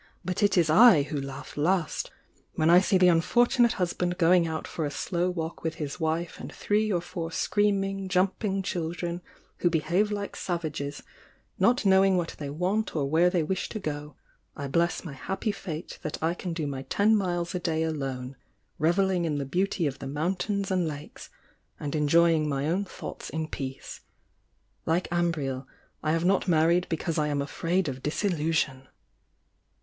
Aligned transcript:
But 0.25 0.41
it 0.41 0.57
is 0.57 0.67
I 0.67 1.03
who 1.03 1.21
laugh 1.21 1.55
last! 1.55 2.09
When 2.55 2.71
I 2.71 2.79
see 2.79 2.97
the 2.97 3.05
unfor 3.05 3.45
tunate 3.45 3.73
husband 3.73 4.17
going 4.17 4.47
out 4.47 4.67
for 4.67 4.83
a 4.83 4.89
slow 4.89 5.29
walk 5.29 5.61
with 5.63 5.75
his 5.75 5.99
wife 5.99 6.39
and 6.39 6.51
three 6.51 6.91
or 6.91 7.01
four 7.01 7.31
screaming, 7.31 8.07
jumping 8.07 8.63
chudren, 8.63 9.21
who 9.59 9.69
behave 9.69 10.11
like 10.11 10.35
savages, 10.35 11.03
not 11.59 11.85
knowing 11.85 12.17
what 12.17 12.33
they 12.39 12.49
want 12.49 12.95
or 12.95 13.07
where 13.07 13.29
they 13.29 13.43
wish 13.43 13.69
to 13.69 13.79
go, 13.79 14.15
I 14.57 14.67
bless 14.67 15.05
my 15.05 15.13
happy 15.13 15.51
fate 15.51 15.99
that 16.01 16.17
I 16.19 16.33
can 16.33 16.53
do 16.53 16.65
my 16.65 16.81
ten 16.81 17.15
miles 17.15 17.53
a 17.53 17.59
day 17.59 17.83
alone, 17.83 18.37
revel 18.79 19.05
ling 19.05 19.25
in 19.25 19.37
the 19.37 19.45
beauty 19.45 19.85
of 19.85 19.99
the 19.99 20.07
mountains 20.07 20.71
and 20.71 20.87
lakes, 20.87 21.29
aiid 21.79 21.93
enjoying 21.93 22.49
my 22.49 22.67
own 22.67 22.85
thoughts 22.85 23.29
in 23.29 23.47
peace. 23.49 23.99
Like 24.83 25.07
Amriel, 25.11 25.67
I 26.01 26.13
have 26.13 26.25
not 26.25 26.47
married 26.47 26.87
because 26.89 27.19
I 27.19 27.27
am 27.27 27.39
afraid 27.39 27.87
of 27.87 28.01
disiUu 28.01 28.51
sion!" 28.51 28.87